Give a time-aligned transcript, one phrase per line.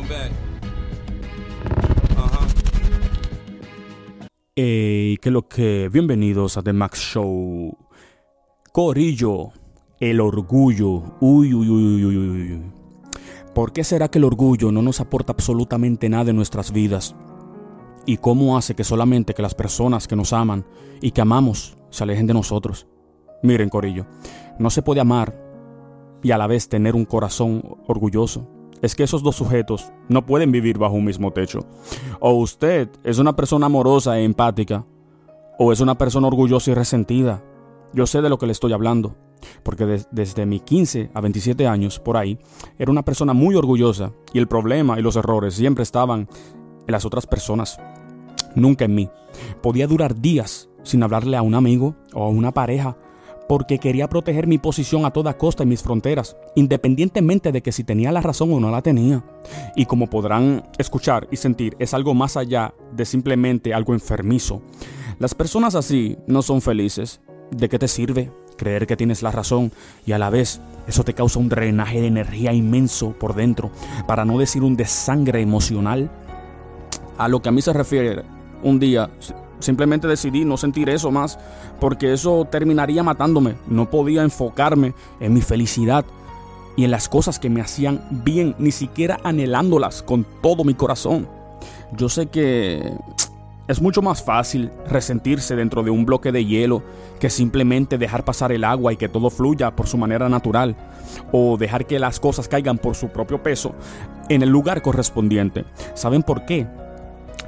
[0.00, 0.30] Uh-huh.
[4.56, 7.76] Hey, que lo que, bienvenidos a The Max Show.
[8.72, 9.52] Corillo,
[9.98, 11.16] el orgullo.
[11.20, 12.62] Uy, uy, uy, uy, uy, uy.
[13.54, 17.14] ¿Por qué será que el orgullo no nos aporta absolutamente nada en nuestras vidas?
[18.06, 20.64] ¿Y cómo hace que solamente que las personas que nos aman
[21.02, 22.86] y que amamos se alejen de nosotros?
[23.42, 24.06] Miren, Corillo,
[24.58, 25.36] no se puede amar
[26.22, 28.59] y a la vez tener un corazón orgulloso.
[28.82, 31.60] Es que esos dos sujetos no pueden vivir bajo un mismo techo.
[32.20, 34.84] O usted es una persona amorosa e empática,
[35.58, 37.42] o es una persona orgullosa y resentida.
[37.92, 39.16] Yo sé de lo que le estoy hablando,
[39.62, 42.38] porque de- desde mis 15 a 27 años, por ahí,
[42.78, 46.28] era una persona muy orgullosa y el problema y los errores siempre estaban
[46.86, 47.78] en las otras personas,
[48.54, 49.10] nunca en mí.
[49.62, 52.96] Podía durar días sin hablarle a un amigo o a una pareja
[53.50, 57.82] porque quería proteger mi posición a toda costa y mis fronteras, independientemente de que si
[57.82, 59.24] tenía la razón o no la tenía.
[59.74, 64.62] Y como podrán escuchar y sentir, es algo más allá de simplemente algo enfermizo.
[65.18, 67.22] Las personas así no son felices.
[67.50, 69.72] ¿De qué te sirve creer que tienes la razón
[70.06, 73.72] y a la vez eso te causa un drenaje de energía inmenso por dentro,
[74.06, 76.08] para no decir un desangre emocional?
[77.18, 78.22] A lo que a mí se refiere,
[78.62, 79.10] un día
[79.60, 81.38] simplemente decidí no sentir eso más,
[81.78, 83.56] porque eso terminaría matándome.
[83.68, 86.04] No podía enfocarme en mi felicidad
[86.76, 91.28] y en las cosas que me hacían bien, ni siquiera anhelándolas con todo mi corazón.
[91.92, 92.92] Yo sé que
[93.68, 96.82] es mucho más fácil resentirse dentro de un bloque de hielo
[97.20, 100.76] que simplemente dejar pasar el agua y que todo fluya por su manera natural,
[101.32, 103.74] o dejar que las cosas caigan por su propio peso
[104.28, 105.64] en el lugar correspondiente.
[105.94, 106.66] ¿Saben por qué?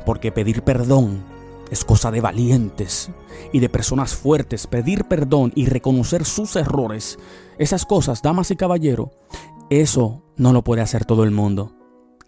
[0.04, 1.31] Porque pedir perdón
[1.72, 3.10] es cosa de valientes
[3.50, 4.66] y de personas fuertes.
[4.66, 7.18] Pedir perdón y reconocer sus errores,
[7.58, 9.08] esas cosas, damas y caballeros,
[9.70, 11.72] eso no lo puede hacer todo el mundo.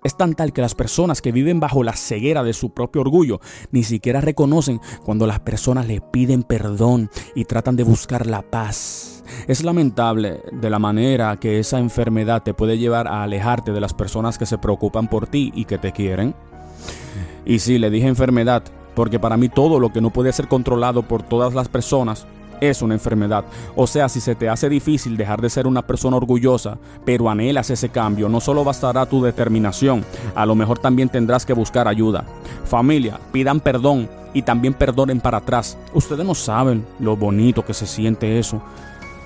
[0.03, 3.41] Es tan tal que las personas que viven bajo la ceguera de su propio orgullo
[3.71, 9.25] ni siquiera reconocen cuando las personas le piden perdón y tratan de buscar la paz.
[9.47, 13.93] Es lamentable de la manera que esa enfermedad te puede llevar a alejarte de las
[13.93, 16.35] personas que se preocupan por ti y que te quieren.
[17.45, 21.03] Y sí, le dije enfermedad, porque para mí todo lo que no puede ser controlado
[21.03, 22.27] por todas las personas
[22.61, 23.45] es una enfermedad.
[23.77, 27.71] O sea, si se te hace difícil dejar de ser una persona orgullosa, pero anhelas
[27.71, 32.25] ese cambio, no solo bastará tu determinación, a lo mejor también tendrás que buscar ayuda.
[32.65, 35.77] Familia, pidan perdón y también perdonen para atrás.
[35.93, 38.63] Ustedes no saben lo bonito que se siente eso.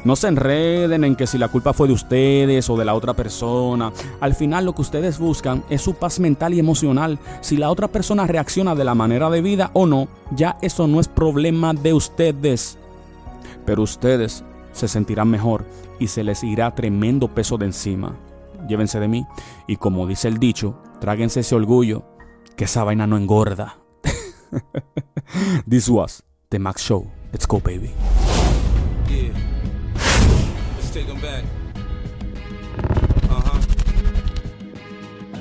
[0.05, 3.15] No se enreden en que si la culpa fue de ustedes o de la otra
[3.15, 3.93] persona.
[4.21, 7.19] Al final lo que ustedes buscan es su paz mental y emocional.
[7.41, 11.01] Si la otra persona reacciona de la manera de vida o no, ya eso no
[11.01, 12.79] es problema de ustedes.
[13.67, 15.65] Pero ustedes se sentirán mejor
[15.99, 18.17] y se les irá tremendo peso de encima.
[18.69, 19.27] Llévense de mí
[19.67, 22.05] y como dice el dicho, tráguense ese orgullo,
[22.57, 23.79] que esa vaina no engorda.
[25.69, 27.11] This was the Max Show.
[27.33, 27.91] Let's go, baby.
[30.99, 31.05] Yeah.
[31.05, 31.68] Let's take 'em back.